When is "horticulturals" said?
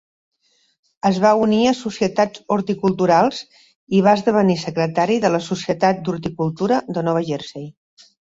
2.55-3.43